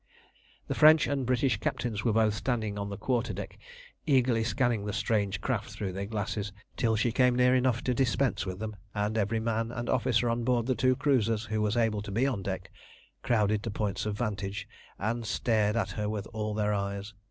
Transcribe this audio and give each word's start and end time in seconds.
The 0.67 0.73
French 0.73 1.05
and 1.05 1.27
British 1.27 1.57
captains 1.59 2.03
were 2.03 2.11
both 2.11 2.33
standing 2.33 2.79
on 2.79 2.89
the 2.89 2.97
quarter 2.97 3.33
deck 3.33 3.59
eagerly 4.07 4.43
scanning 4.43 4.83
the 4.85 4.93
strange 4.93 5.41
craft 5.41 5.69
through 5.69 5.93
their 5.93 6.07
glasses 6.07 6.51
till 6.75 6.95
she 6.95 7.11
came 7.11 7.35
near 7.35 7.53
enough 7.53 7.83
to 7.83 7.93
dispense 7.93 8.43
with 8.43 8.57
them, 8.57 8.75
and 8.95 9.15
every 9.15 9.39
man 9.39 9.71
and 9.71 9.89
officer 9.91 10.27
on 10.27 10.43
board 10.43 10.65
the 10.65 10.73
two 10.73 10.95
cruisers 10.95 11.43
who 11.45 11.61
was 11.61 11.77
able 11.77 12.01
to 12.01 12.11
be 12.11 12.25
on 12.25 12.41
deck, 12.41 12.71
crowded 13.21 13.61
to 13.61 13.69
points 13.69 14.07
of 14.07 14.17
'vantage, 14.17 14.67
and 14.97 15.27
stared 15.27 15.75
at 15.75 15.91
her 15.91 16.09
with 16.09 16.25
all 16.33 16.55
their 16.55 16.73
eyes. 16.73 17.13